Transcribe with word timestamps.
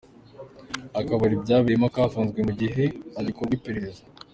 Akabari 0.99 1.35
byabereyemo 1.43 1.87
kafunzwe 1.95 2.39
mu 2.47 2.53
gihe 2.61 2.83
hagikorwa 3.15 3.53
iperereza. 3.57 4.01